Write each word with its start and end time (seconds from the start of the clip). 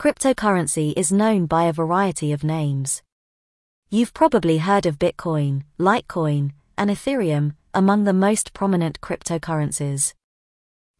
Cryptocurrency 0.00 0.94
is 0.96 1.12
known 1.12 1.44
by 1.44 1.64
a 1.64 1.74
variety 1.74 2.32
of 2.32 2.42
names. 2.42 3.02
You've 3.90 4.14
probably 4.14 4.56
heard 4.56 4.86
of 4.86 4.98
Bitcoin, 4.98 5.64
Litecoin, 5.78 6.52
and 6.78 6.88
Ethereum, 6.88 7.54
among 7.74 8.04
the 8.04 8.14
most 8.14 8.54
prominent 8.54 9.02
cryptocurrencies. 9.02 10.14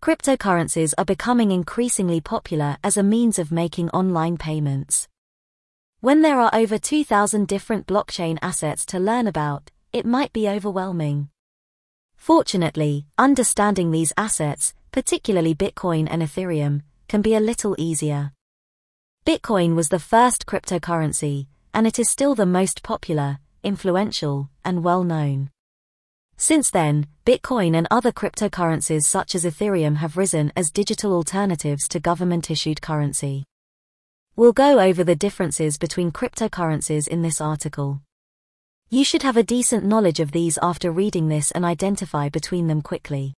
Cryptocurrencies 0.02 0.92
are 0.98 1.06
becoming 1.06 1.50
increasingly 1.50 2.20
popular 2.20 2.76
as 2.84 2.98
a 2.98 3.02
means 3.02 3.38
of 3.38 3.50
making 3.50 3.88
online 3.88 4.36
payments. 4.36 5.08
When 6.00 6.20
there 6.20 6.38
are 6.38 6.54
over 6.54 6.76
2,000 6.76 7.48
different 7.48 7.86
blockchain 7.86 8.36
assets 8.42 8.84
to 8.84 8.98
learn 8.98 9.26
about, 9.26 9.70
it 9.94 10.04
might 10.04 10.34
be 10.34 10.46
overwhelming. 10.46 11.30
Fortunately, 12.18 13.06
understanding 13.16 13.92
these 13.92 14.12
assets, 14.18 14.74
particularly 14.92 15.54
Bitcoin 15.54 16.06
and 16.10 16.20
Ethereum, 16.20 16.82
can 17.08 17.22
be 17.22 17.34
a 17.34 17.40
little 17.40 17.74
easier. 17.78 18.32
Bitcoin 19.26 19.74
was 19.74 19.90
the 19.90 19.98
first 19.98 20.46
cryptocurrency, 20.46 21.46
and 21.74 21.86
it 21.86 21.98
is 21.98 22.08
still 22.08 22.34
the 22.34 22.46
most 22.46 22.82
popular, 22.82 23.38
influential, 23.62 24.48
and 24.64 24.82
well 24.82 25.04
known. 25.04 25.50
Since 26.38 26.70
then, 26.70 27.06
Bitcoin 27.26 27.76
and 27.76 27.86
other 27.90 28.12
cryptocurrencies 28.12 29.02
such 29.02 29.34
as 29.34 29.44
Ethereum 29.44 29.96
have 29.96 30.16
risen 30.16 30.50
as 30.56 30.70
digital 30.70 31.12
alternatives 31.12 31.86
to 31.88 32.00
government 32.00 32.50
issued 32.50 32.80
currency. 32.80 33.44
We'll 34.36 34.54
go 34.54 34.80
over 34.80 35.04
the 35.04 35.14
differences 35.14 35.76
between 35.76 36.12
cryptocurrencies 36.12 37.06
in 37.06 37.20
this 37.20 37.42
article. 37.42 38.00
You 38.88 39.04
should 39.04 39.22
have 39.22 39.36
a 39.36 39.42
decent 39.42 39.84
knowledge 39.84 40.18
of 40.18 40.32
these 40.32 40.58
after 40.62 40.90
reading 40.90 41.28
this 41.28 41.50
and 41.50 41.66
identify 41.66 42.30
between 42.30 42.68
them 42.68 42.80
quickly. 42.80 43.34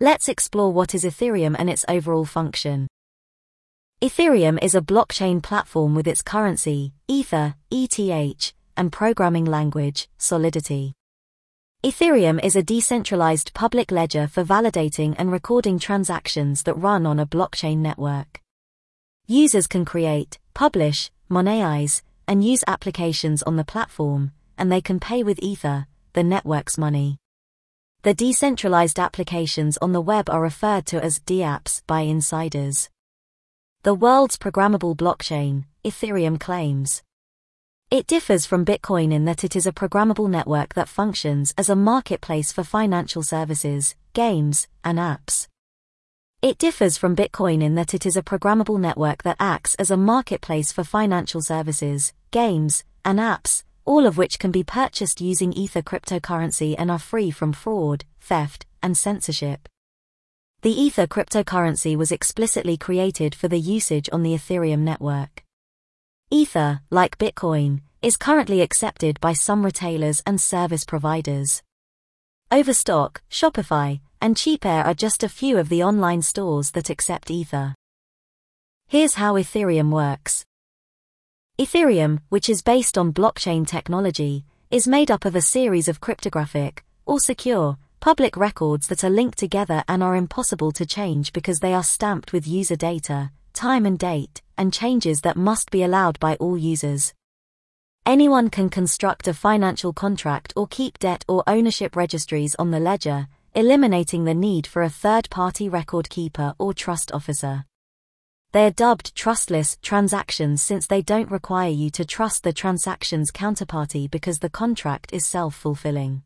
Let's 0.00 0.30
explore 0.30 0.72
what 0.72 0.94
is 0.94 1.04
Ethereum 1.04 1.56
and 1.58 1.68
its 1.68 1.84
overall 1.88 2.24
function. 2.24 2.88
Ethereum 4.02 4.58
is 4.60 4.74
a 4.74 4.80
blockchain 4.80 5.40
platform 5.40 5.94
with 5.94 6.08
its 6.08 6.22
currency, 6.22 6.92
Ether, 7.06 7.54
ETH, 7.70 8.52
and 8.76 8.90
programming 8.90 9.44
language, 9.44 10.08
Solidity. 10.18 10.94
Ethereum 11.84 12.42
is 12.42 12.56
a 12.56 12.64
decentralized 12.64 13.54
public 13.54 13.92
ledger 13.92 14.26
for 14.26 14.42
validating 14.42 15.14
and 15.18 15.30
recording 15.30 15.78
transactions 15.78 16.64
that 16.64 16.74
run 16.74 17.06
on 17.06 17.20
a 17.20 17.26
blockchain 17.26 17.76
network. 17.76 18.40
Users 19.28 19.68
can 19.68 19.84
create, 19.84 20.40
publish, 20.52 21.12
monetize, 21.30 22.02
and 22.26 22.42
use 22.44 22.64
applications 22.66 23.40
on 23.44 23.54
the 23.54 23.64
platform, 23.64 24.32
and 24.58 24.72
they 24.72 24.80
can 24.80 24.98
pay 24.98 25.22
with 25.22 25.38
Ether, 25.40 25.86
the 26.14 26.24
network's 26.24 26.76
money. 26.76 27.18
The 28.02 28.14
decentralized 28.14 28.98
applications 28.98 29.78
on 29.78 29.92
the 29.92 30.00
web 30.00 30.28
are 30.28 30.42
referred 30.42 30.86
to 30.86 31.00
as 31.00 31.20
dApps 31.20 31.82
by 31.86 32.00
insiders. 32.00 32.88
The 33.84 33.94
world's 33.94 34.36
programmable 34.36 34.96
blockchain, 34.96 35.64
Ethereum 35.84 36.38
claims. 36.38 37.02
It 37.90 38.06
differs 38.06 38.46
from 38.46 38.64
Bitcoin 38.64 39.12
in 39.12 39.24
that 39.24 39.42
it 39.42 39.56
is 39.56 39.66
a 39.66 39.72
programmable 39.72 40.30
network 40.30 40.74
that 40.74 40.88
functions 40.88 41.52
as 41.58 41.68
a 41.68 41.74
marketplace 41.74 42.52
for 42.52 42.62
financial 42.62 43.24
services, 43.24 43.96
games, 44.12 44.68
and 44.84 44.98
apps. 45.00 45.48
It 46.40 46.58
differs 46.58 46.96
from 46.96 47.16
Bitcoin 47.16 47.60
in 47.60 47.74
that 47.74 47.92
it 47.92 48.06
is 48.06 48.16
a 48.16 48.22
programmable 48.22 48.78
network 48.78 49.24
that 49.24 49.38
acts 49.40 49.74
as 49.74 49.90
a 49.90 49.96
marketplace 49.96 50.70
for 50.70 50.84
financial 50.84 51.42
services, 51.42 52.12
games, 52.30 52.84
and 53.04 53.18
apps, 53.18 53.64
all 53.84 54.06
of 54.06 54.16
which 54.16 54.38
can 54.38 54.52
be 54.52 54.62
purchased 54.62 55.20
using 55.20 55.52
Ether 55.52 55.82
cryptocurrency 55.82 56.76
and 56.78 56.88
are 56.88 57.00
free 57.00 57.32
from 57.32 57.52
fraud, 57.52 58.04
theft, 58.20 58.64
and 58.80 58.96
censorship. 58.96 59.68
The 60.62 60.70
Ether 60.70 61.08
cryptocurrency 61.08 61.96
was 61.96 62.12
explicitly 62.12 62.76
created 62.76 63.34
for 63.34 63.48
the 63.48 63.58
usage 63.58 64.08
on 64.12 64.22
the 64.22 64.32
Ethereum 64.32 64.82
network. 64.82 65.42
Ether, 66.30 66.82
like 66.88 67.18
Bitcoin, 67.18 67.80
is 68.00 68.16
currently 68.16 68.60
accepted 68.60 69.18
by 69.20 69.32
some 69.32 69.64
retailers 69.64 70.22
and 70.24 70.40
service 70.40 70.84
providers. 70.84 71.64
Overstock, 72.52 73.22
Shopify, 73.28 74.02
and 74.20 74.36
CheapAir 74.36 74.86
are 74.86 74.94
just 74.94 75.24
a 75.24 75.28
few 75.28 75.58
of 75.58 75.68
the 75.68 75.82
online 75.82 76.22
stores 76.22 76.70
that 76.70 76.90
accept 76.90 77.28
Ether. 77.28 77.74
Here's 78.86 79.14
how 79.14 79.34
Ethereum 79.34 79.90
works. 79.90 80.44
Ethereum, 81.58 82.20
which 82.28 82.48
is 82.48 82.62
based 82.62 82.96
on 82.96 83.12
blockchain 83.12 83.66
technology, 83.66 84.44
is 84.70 84.86
made 84.86 85.10
up 85.10 85.24
of 85.24 85.34
a 85.34 85.40
series 85.40 85.88
of 85.88 86.00
cryptographic, 86.00 86.84
or 87.04 87.18
secure, 87.18 87.78
public 88.02 88.36
records 88.36 88.88
that 88.88 89.04
are 89.04 89.08
linked 89.08 89.38
together 89.38 89.84
and 89.86 90.02
are 90.02 90.16
impossible 90.16 90.72
to 90.72 90.84
change 90.84 91.32
because 91.32 91.60
they 91.60 91.72
are 91.72 91.84
stamped 91.84 92.32
with 92.32 92.48
user 92.48 92.74
data, 92.74 93.30
time 93.52 93.86
and 93.86 93.96
date, 93.96 94.42
and 94.58 94.72
changes 94.72 95.20
that 95.20 95.36
must 95.36 95.70
be 95.70 95.84
allowed 95.84 96.18
by 96.18 96.34
all 96.40 96.58
users. 96.58 97.14
Anyone 98.04 98.50
can 98.50 98.68
construct 98.70 99.28
a 99.28 99.32
financial 99.32 99.92
contract 99.92 100.52
or 100.56 100.66
keep 100.66 100.98
debt 100.98 101.24
or 101.28 101.44
ownership 101.46 101.94
registries 101.94 102.56
on 102.56 102.72
the 102.72 102.80
ledger, 102.80 103.28
eliminating 103.54 104.24
the 104.24 104.34
need 104.34 104.66
for 104.66 104.82
a 104.82 104.90
third 104.90 105.30
party 105.30 105.68
record 105.68 106.10
keeper 106.10 106.56
or 106.58 106.74
trust 106.74 107.12
officer. 107.12 107.66
They 108.50 108.66
are 108.66 108.72
dubbed 108.72 109.14
trustless 109.14 109.78
transactions 109.80 110.60
since 110.60 110.88
they 110.88 111.02
don't 111.02 111.30
require 111.30 111.70
you 111.70 111.88
to 111.90 112.04
trust 112.04 112.42
the 112.42 112.52
transaction's 112.52 113.30
counterparty 113.30 114.10
because 114.10 114.40
the 114.40 114.50
contract 114.50 115.12
is 115.12 115.24
self 115.24 115.54
fulfilling. 115.54 116.24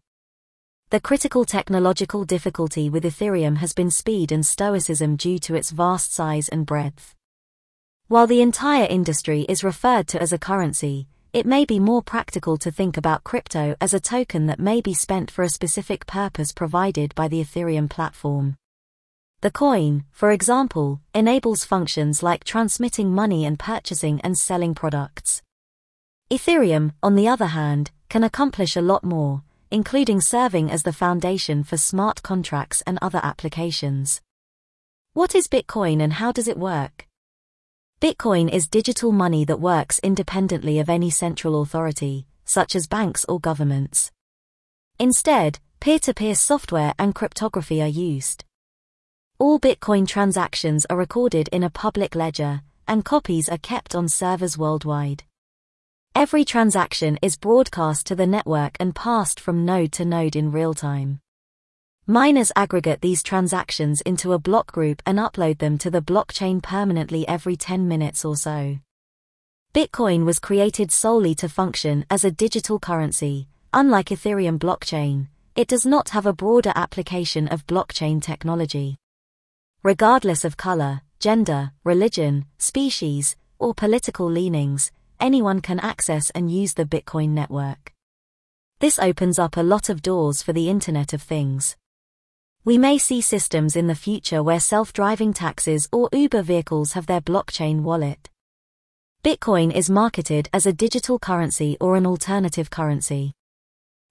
The 0.91 1.01
critical 1.01 1.45
technological 1.45 2.25
difficulty 2.25 2.89
with 2.89 3.03
Ethereum 3.03 3.57
has 3.57 3.73
been 3.73 3.91
speed 3.91 4.31
and 4.31 4.47
stoicism 4.47 5.17
due 5.17 5.41
to 5.41 5.57
its 5.57 5.73
vast 5.73 6.15
size 6.15 6.49
and 6.49 6.65
breadth. 6.65 7.13
While 8.07 8.29
the 8.29 8.41
entire 8.41 8.87
industry 8.87 9.43
is 9.49 9.65
referred 9.65 10.07
to 10.09 10.23
as 10.23 10.33
a 10.33 10.39
currency, 10.39 11.09
it 11.33 11.45
may 11.45 11.65
be 11.65 11.81
more 11.81 12.03
practical 12.03 12.57
to 12.59 12.71
think 12.71 12.97
about 12.97 13.25
crypto 13.25 13.75
as 13.81 13.95
a 13.95 14.01
token 14.01 14.47
that 14.47 14.61
may 14.61 14.81
be 14.81 14.95
spent 14.95 15.29
for 15.29 15.43
a 15.43 15.49
specific 15.49 16.07
purpose 16.07 16.53
provided 16.53 17.17
by 17.17 17.27
the 17.27 17.43
Ethereum 17.43 17.91
platform. 17.91 18.55
The 19.41 19.51
coin, 19.51 20.05
for 20.13 20.31
example, 20.31 21.01
enables 21.13 21.65
functions 21.65 22.23
like 22.23 22.45
transmitting 22.45 23.13
money 23.13 23.45
and 23.45 23.59
purchasing 23.59 24.21
and 24.21 24.39
selling 24.39 24.73
products. 24.73 25.43
Ethereum, 26.31 26.93
on 27.03 27.17
the 27.17 27.27
other 27.27 27.47
hand, 27.47 27.91
can 28.09 28.23
accomplish 28.23 28.77
a 28.77 28.81
lot 28.81 29.03
more, 29.03 29.43
including 29.71 30.21
serving 30.21 30.71
as 30.71 30.83
the 30.83 30.93
foundation 30.93 31.65
for 31.65 31.77
smart 31.77 32.23
contracts 32.23 32.83
and 32.87 32.99
other 33.03 33.21
applications. 33.23 34.21
What 35.13 35.35
is 35.35 35.49
Bitcoin 35.49 36.03
and 36.03 36.15
how 36.15 36.33
does 36.33 36.49
it 36.49 36.59
work? 36.59 37.07
Bitcoin 38.01 38.53
is 38.53 38.69
digital 38.69 39.13
money 39.13 39.45
that 39.47 39.61
works 39.61 39.99
independently 40.01 40.79
of 40.79 40.91
any 40.91 41.09
central 41.11 41.63
authority, 41.63 42.27
such 42.45 42.77
as 42.77 42.87
banks 42.87 43.25
or 43.29 43.41
governments. 43.41 44.13
Instead, 44.99 45.59
peer-to-peer 45.81 46.35
software 46.35 46.95
and 46.99 47.15
cryptography 47.15 47.81
are 47.83 47.89
used. 47.89 48.45
All 49.39 49.59
Bitcoin 49.59 50.07
transactions 50.07 50.87
are 50.87 50.97
recorded 50.97 51.49
in 51.53 51.63
a 51.63 51.71
public 51.71 52.15
ledger, 52.15 52.63
and 52.87 53.05
copies 53.05 53.49
are 53.49 53.59
kept 53.59 53.95
on 53.95 54.09
servers 54.09 54.57
worldwide. 54.57 55.25
Every 56.19 56.47
transaction 56.47 57.19
is 57.21 57.37
broadcast 57.37 58.07
to 58.07 58.15
the 58.15 58.27
network 58.27 58.79
and 58.81 58.95
passed 58.95 59.39
from 59.39 59.67
node 59.67 59.93
to 59.93 60.07
node 60.07 60.35
in 60.35 60.51
real 60.51 60.73
time. 60.73 61.21
Miners 62.07 62.51
aggregate 62.57 63.03
these 63.03 63.23
transactions 63.23 64.01
into 64.01 64.33
a 64.33 64.39
block 64.39 64.73
group 64.73 65.03
and 65.05 65.19
upload 65.19 65.59
them 65.59 65.77
to 65.77 65.91
the 65.91 66.01
blockchain 66.01 66.63
permanently 66.63 67.29
every 67.29 67.55
10 67.55 67.87
minutes 67.87 68.25
or 68.25 68.35
so. 68.35 68.79
Bitcoin 69.75 70.25
was 70.25 70.39
created 70.39 70.91
solely 70.91 71.35
to 71.35 71.51
function 71.51 72.07
as 72.09 72.25
a 72.25 72.31
digital 72.31 72.79
currency. 72.79 73.47
Unlike 73.75 74.07
Ethereum 74.07 74.59
blockchain, 74.59 75.27
it 75.55 75.69
does 75.69 75.85
not 75.85 76.09
have 76.17 76.25
a 76.25 76.33
broader 76.33 76.73
application 76.75 77.47
of 77.47 77.67
blockchain 77.67 78.23
technology. 78.23 78.97
Regardless 79.83 80.47
of 80.47 80.57
color, 80.57 81.03
gender, 81.21 81.73
religion, 81.85 82.47
species, 82.57 83.37
or 83.59 83.75
political 83.75 84.31
leanings, 84.31 84.91
anyone 85.21 85.61
can 85.61 85.81
access 85.81 86.31
and 86.31 86.51
use 86.51 86.75
the 86.75 86.85
Bitcoin 86.85 87.31
network. 87.31 87.93
This 88.79 88.99
opens 88.99 89.39
up 89.39 89.57
a 89.57 89.63
lot 89.63 89.89
of 89.89 90.03
doors 90.03 90.43
for 90.43 90.53
the 90.53 90.69
Internet 90.69 91.13
of 91.13 91.23
Things. 91.23 91.77
We 92.65 92.79
may 92.79 92.99
see 92.99 93.21
systems 93.21 93.77
in 93.77 93.87
the 93.87 93.95
future 93.95 94.43
where 94.43 94.61
self-driving 94.61 95.33
taxis 95.35 95.89
or 95.93 96.09
Uber 96.13 96.43
vehicles 96.43 96.93
have 96.93 97.07
their 97.07 97.21
blockchain 97.21 97.83
wallet. 97.83 98.29
Bitcoin 99.23 99.73
is 99.73 99.89
marketed 99.89 100.49
as 100.53 100.67
a 100.67 100.73
digital 100.73 101.19
currency 101.19 101.77
or 101.81 101.97
an 101.97 102.07
alternative 102.07 102.71
currency. 102.71 103.33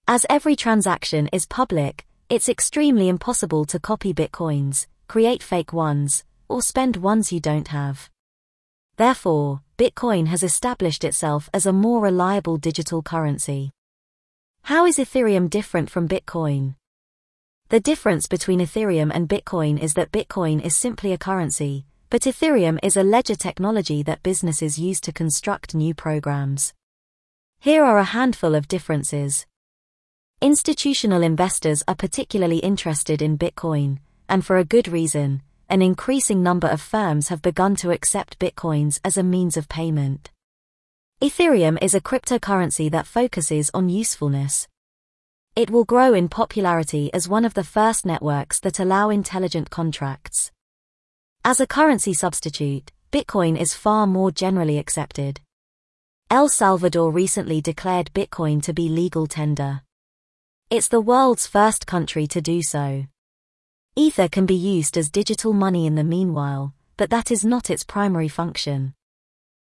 As 0.08 0.26
every 0.28 0.56
transaction 0.56 1.28
is 1.32 1.46
public, 1.46 2.06
it's 2.28 2.48
extremely 2.48 3.08
impossible 3.08 3.64
to 3.66 3.78
copy 3.78 4.12
Bitcoins, 4.12 4.86
create 5.06 5.42
fake 5.42 5.72
ones, 5.72 6.24
or 6.48 6.60
spend 6.60 6.96
ones 6.96 7.32
you 7.32 7.40
don't 7.40 7.68
have. 7.68 8.10
Therefore, 8.96 9.60
Bitcoin 9.76 10.26
has 10.28 10.42
established 10.42 11.04
itself 11.04 11.50
as 11.52 11.66
a 11.66 11.72
more 11.72 12.00
reliable 12.00 12.56
digital 12.56 13.02
currency. 13.02 13.70
How 14.62 14.86
is 14.86 14.96
Ethereum 14.96 15.50
different 15.50 15.90
from 15.90 16.08
Bitcoin? 16.08 16.76
The 17.68 17.80
difference 17.80 18.26
between 18.26 18.60
Ethereum 18.60 19.10
and 19.14 19.28
Bitcoin 19.28 19.78
is 19.78 19.94
that 19.94 20.12
Bitcoin 20.12 20.64
is 20.64 20.74
simply 20.74 21.12
a 21.12 21.18
currency, 21.18 21.84
but 22.08 22.22
Ethereum 22.22 22.78
is 22.82 22.96
a 22.96 23.02
ledger 23.02 23.34
technology 23.34 24.02
that 24.04 24.22
businesses 24.22 24.78
use 24.78 25.00
to 25.02 25.12
construct 25.12 25.74
new 25.74 25.92
programs. 25.92 26.72
Here 27.60 27.84
are 27.84 27.98
a 27.98 28.04
handful 28.04 28.54
of 28.54 28.68
differences. 28.68 29.44
Institutional 30.40 31.22
investors 31.22 31.82
are 31.86 31.94
particularly 31.94 32.58
interested 32.58 33.20
in 33.20 33.36
Bitcoin, 33.36 33.98
and 34.28 34.44
for 34.44 34.56
a 34.56 34.64
good 34.64 34.88
reason. 34.88 35.42
An 35.68 35.82
increasing 35.82 36.44
number 36.44 36.68
of 36.68 36.80
firms 36.80 37.26
have 37.28 37.42
begun 37.42 37.74
to 37.76 37.90
accept 37.90 38.38
Bitcoins 38.38 39.00
as 39.04 39.16
a 39.16 39.24
means 39.24 39.56
of 39.56 39.68
payment. 39.68 40.30
Ethereum 41.20 41.76
is 41.82 41.92
a 41.92 42.00
cryptocurrency 42.00 42.88
that 42.92 43.06
focuses 43.06 43.68
on 43.74 43.88
usefulness. 43.88 44.68
It 45.56 45.68
will 45.70 45.84
grow 45.84 46.14
in 46.14 46.28
popularity 46.28 47.12
as 47.12 47.28
one 47.28 47.44
of 47.44 47.54
the 47.54 47.64
first 47.64 48.06
networks 48.06 48.60
that 48.60 48.78
allow 48.78 49.08
intelligent 49.08 49.68
contracts. 49.68 50.52
As 51.44 51.58
a 51.58 51.66
currency 51.66 52.14
substitute, 52.14 52.92
Bitcoin 53.10 53.58
is 53.58 53.74
far 53.74 54.06
more 54.06 54.30
generally 54.30 54.78
accepted. 54.78 55.40
El 56.30 56.48
Salvador 56.48 57.10
recently 57.10 57.60
declared 57.60 58.12
Bitcoin 58.12 58.62
to 58.62 58.72
be 58.72 58.88
legal 58.88 59.26
tender. 59.26 59.82
It's 60.70 60.88
the 60.88 61.00
world's 61.00 61.48
first 61.48 61.88
country 61.88 62.28
to 62.28 62.40
do 62.40 62.62
so. 62.62 63.06
Ether 63.98 64.28
can 64.28 64.44
be 64.44 64.54
used 64.54 64.98
as 64.98 65.08
digital 65.08 65.54
money 65.54 65.86
in 65.86 65.94
the 65.94 66.04
meanwhile, 66.04 66.74
but 66.98 67.08
that 67.08 67.30
is 67.30 67.46
not 67.46 67.70
its 67.70 67.82
primary 67.82 68.28
function. 68.28 68.92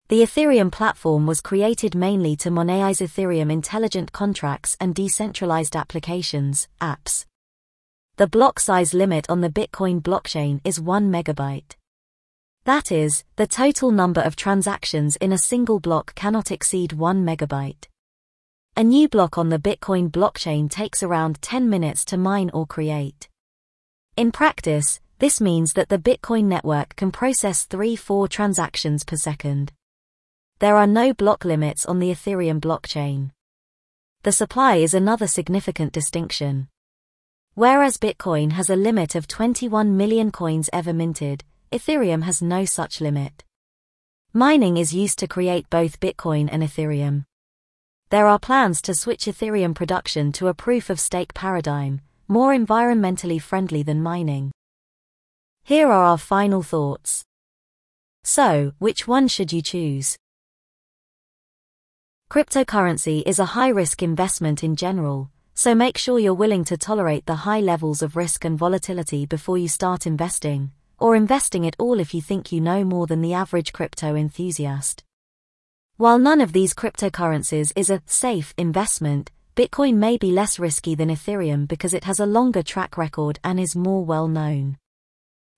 The 0.08 0.24
Ethereum 0.24 0.72
platform 0.72 1.28
was 1.28 1.42
created 1.42 1.94
mainly 1.94 2.36
to 2.38 2.50
monetize 2.50 3.02
Ethereum 3.02 3.52
intelligent 3.52 4.12
contracts 4.12 4.76
and 4.80 4.96
decentralized 4.96 5.76
applications, 5.76 6.68
apps. 6.82 7.26
The 8.16 8.26
block 8.26 8.60
size 8.60 8.96
limit 8.96 9.30
on 9.30 9.42
the 9.42 9.50
Bitcoin 9.50 10.02
blockchain 10.02 10.60
is 10.64 10.82
1 10.82 11.12
megabyte. 11.12 11.76
That 12.64 12.92
is, 12.92 13.24
the 13.36 13.46
total 13.46 13.92
number 13.92 14.22
of 14.22 14.36
transactions 14.36 15.18
in 15.18 15.34
a 15.34 15.38
single 15.38 15.80
block 15.80 16.16
cannot 16.16 16.50
exceed 16.50 16.94
1 16.94 17.24
megabyte. 17.24 17.90
A 18.76 18.84
new 18.84 19.08
block 19.08 19.38
on 19.38 19.50
the 19.50 19.60
Bitcoin 19.60 20.10
blockchain 20.10 20.68
takes 20.68 21.04
around 21.04 21.44
10 21.44 21.70
minutes 21.70 22.04
to 22.06 22.18
mine 22.18 22.50
or 22.56 22.66
create. 22.66 23.30
In 24.18 24.32
practice, 24.32 25.02
this 25.20 25.42
means 25.42 25.74
that 25.74 25.90
the 25.90 25.98
Bitcoin 25.98 26.46
network 26.46 26.96
can 26.96 27.12
process 27.12 27.68
3-4 27.68 28.30
transactions 28.30 29.04
per 29.04 29.18
second. 29.18 29.74
There 30.60 30.78
are 30.78 30.88
no 30.88 31.14
block 31.14 31.44
limits 31.44 31.86
on 31.86 32.00
the 32.00 32.12
Ethereum 32.12 32.62
blockchain. 32.62 33.32
The 34.24 34.32
supply 34.32 34.78
is 34.78 34.94
another 34.94 35.28
significant 35.28 35.92
distinction. 35.92 36.70
Whereas 37.56 37.98
Bitcoin 37.98 38.54
has 38.54 38.70
a 38.70 38.78
limit 38.78 39.16
of 39.16 39.28
21 39.28 39.98
million 39.98 40.32
coins 40.32 40.70
ever 40.72 40.94
minted, 40.94 41.44
Ethereum 41.74 42.24
has 42.24 42.42
no 42.42 42.64
such 42.64 43.02
limit. 43.02 43.44
Mining 44.32 44.78
is 44.78 44.94
used 44.94 45.20
to 45.20 45.28
create 45.28 45.70
both 45.70 46.00
Bitcoin 46.00 46.48
and 46.50 46.64
Ethereum. 46.64 47.26
There 48.12 48.28
are 48.28 48.40
plans 48.40 48.82
to 48.84 48.94
switch 48.94 49.26
Ethereum 49.26 49.76
production 49.76 50.32
to 50.34 50.48
a 50.48 50.54
proof 50.54 50.90
of 50.90 51.02
stake 51.02 51.34
paradigm, 51.34 52.00
more 52.28 52.54
environmentally 52.54 53.42
friendly 53.42 53.84
than 53.84 54.02
mining. 54.02 54.52
Here 55.64 55.88
are 55.88 56.06
our 56.06 56.18
final 56.18 56.64
thoughts. 56.64 57.24
So, 58.24 58.74
which 58.80 59.08
one 59.08 59.28
should 59.28 59.54
you 59.54 59.62
choose? 59.62 60.18
Cryptocurrency 62.30 63.22
is 63.26 63.40
a 63.40 63.54
high 63.56 63.70
risk 63.70 64.02
investment 64.02 64.64
in 64.64 64.76
general, 64.76 65.30
so 65.54 65.76
make 65.76 65.98
sure 65.98 66.20
you're 66.20 66.34
willing 66.34 66.64
to 66.66 66.76
tolerate 66.76 67.26
the 67.28 67.46
high 67.48 67.60
levels 67.60 68.02
of 68.02 68.16
risk 68.16 68.44
and 68.44 68.58
volatility 68.58 69.26
before 69.26 69.58
you 69.58 69.68
start 69.68 70.08
investing, 70.08 70.72
or 70.98 71.16
investing 71.16 71.66
at 71.68 71.76
all 71.78 72.00
if 72.00 72.14
you 72.14 72.22
think 72.22 72.52
you 72.52 72.60
know 72.60 72.84
more 72.84 73.08
than 73.08 73.22
the 73.22 73.34
average 73.34 73.72
crypto 73.72 74.16
enthusiast. 74.16 75.04
While 75.98 76.20
none 76.20 76.42
of 76.42 76.52
these 76.52 76.74
cryptocurrencies 76.74 77.72
is 77.76 77.90
a 77.90 78.02
safe 78.06 78.54
investment, 78.58 79.32
Bitcoin 79.56 79.94
may 79.96 80.18
be 80.18 80.32
less 80.32 80.60
risky 80.60 80.96
than 80.96 81.08
Ethereum 81.08 81.66
because 81.66 81.94
it 81.94 82.04
has 82.04 82.20
a 82.20 82.26
longer 82.26 82.62
track 82.62 82.98
record 82.98 83.40
and 83.42 83.58
is 83.58 83.74
more 83.74 84.04
well 84.04 84.28
known. 84.28 84.78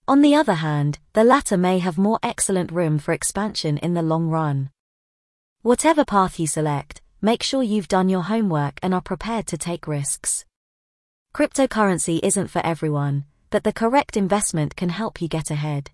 On 0.08 0.22
the 0.22 0.36
other 0.36 0.54
hand, 0.54 1.00
the 1.14 1.24
latter 1.24 1.58
may 1.58 1.80
have 1.80 1.98
more 1.98 2.20
excellent 2.22 2.72
room 2.72 3.00
for 3.00 3.12
expansion 3.12 3.80
in 3.80 3.96
the 3.96 4.04
long 4.04 4.28
run. 4.28 4.70
Whatever 5.64 6.06
path 6.06 6.40
you 6.40 6.46
select, 6.46 7.02
make 7.24 7.42
sure 7.42 7.64
you've 7.64 7.88
done 7.88 8.08
your 8.08 8.22
homework 8.22 8.78
and 8.84 8.94
are 8.94 9.02
prepared 9.02 9.48
to 9.48 9.58
take 9.58 9.88
risks. 9.88 10.46
Cryptocurrency 11.34 12.20
isn't 12.22 12.50
for 12.50 12.64
everyone, 12.64 13.26
but 13.50 13.64
the 13.64 13.74
correct 13.74 14.16
investment 14.16 14.76
can 14.76 14.90
help 14.90 15.22
you 15.24 15.28
get 15.28 15.50
ahead. 15.50 15.90